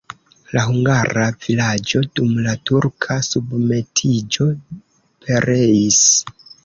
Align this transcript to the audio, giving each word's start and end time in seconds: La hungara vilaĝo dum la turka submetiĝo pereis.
La 0.53 0.61
hungara 0.69 1.25
vilaĝo 1.43 2.01
dum 2.19 2.31
la 2.47 2.55
turka 2.69 3.17
submetiĝo 3.27 4.49
pereis. 5.27 6.01